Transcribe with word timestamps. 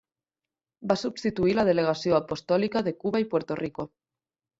Va 0.91 0.95
substituir 1.01 1.53
la 1.57 1.65
delegació 1.67 2.15
apostòlica 2.19 2.83
de 2.89 2.95
Cuba 3.05 3.21
i 3.25 3.29
Puerto 3.35 3.59
Rico. 3.61 3.87